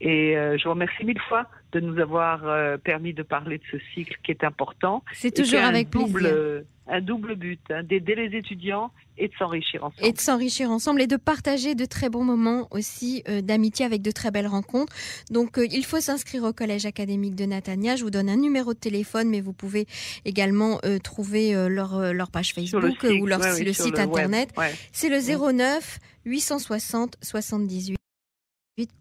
Et 0.00 0.34
je 0.34 0.62
vous 0.64 0.70
remercie 0.70 1.04
mille 1.04 1.20
fois 1.20 1.46
de 1.76 1.80
nous 1.80 2.00
avoir 2.00 2.40
euh, 2.44 2.78
permis 2.78 3.12
de 3.12 3.22
parler 3.22 3.58
de 3.58 3.64
ce 3.70 3.76
cycle 3.92 4.16
qui 4.24 4.30
est 4.30 4.44
important. 4.44 5.04
C'est 5.12 5.30
toujours 5.30 5.60
avec 5.60 5.90
double, 5.90 6.20
plaisir. 6.20 6.62
Un 6.88 7.00
double 7.02 7.34
but, 7.34 7.60
hein, 7.70 7.82
d'aider 7.82 8.14
les 8.14 8.34
étudiants 8.34 8.90
et 9.18 9.28
de 9.28 9.32
s'enrichir 9.38 9.84
ensemble. 9.84 10.06
Et 10.06 10.12
de 10.12 10.18
s'enrichir 10.18 10.70
ensemble 10.70 11.02
et 11.02 11.06
de 11.06 11.16
partager 11.16 11.74
de 11.74 11.84
très 11.84 12.08
bons 12.08 12.24
moments 12.24 12.66
aussi 12.70 13.22
euh, 13.28 13.42
d'amitié 13.42 13.84
avec 13.84 14.00
de 14.00 14.10
très 14.10 14.30
belles 14.30 14.46
rencontres. 14.46 14.94
Donc 15.30 15.58
il 15.58 15.84
faut 15.84 16.00
s'inscrire 16.00 16.44
au 16.44 16.54
Collège 16.54 16.86
académique 16.86 17.34
de 17.34 17.44
Natania. 17.44 17.96
Je 17.96 18.04
vous 18.04 18.10
donne 18.10 18.30
un 18.30 18.36
numéro 18.36 18.72
de 18.72 18.78
téléphone, 18.78 19.28
mais 19.28 19.42
vous 19.42 19.52
pouvez 19.52 19.86
également 20.24 20.80
trouver 21.02 21.52
leur, 21.68 22.14
leur 22.14 22.30
page 22.30 22.54
Facebook 22.54 23.02
ou 23.02 23.26
leur, 23.26 23.40
le 23.40 23.72
site 23.72 23.98
internet. 23.98 24.54
C'est 24.92 25.08
le 25.08 25.18
09 25.18 25.98
860 26.24 27.16
78. 27.20 27.96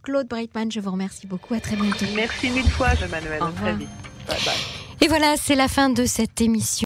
Claude 0.04 0.28
Breitman, 0.30 0.72
je 0.72 0.80
vous 0.80 0.92
remercie 0.92 1.28
beaucoup. 1.28 1.54
À 1.54 1.60
très 1.60 1.76
bientôt. 1.76 2.06
Merci 2.16 2.50
mille 2.50 2.70
fois, 2.70 2.94
Emmanuel. 2.94 3.42
Très 3.58 3.74
vite. 3.74 3.90
Bye 4.26 4.38
bye. 4.46 4.54
Et 5.02 5.08
voilà, 5.10 5.36
c'est 5.36 5.56
la 5.56 5.68
fin 5.68 5.90
de 5.90 6.06
cette 6.06 6.40
émission. 6.40 6.84